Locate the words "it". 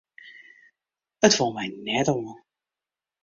1.27-1.35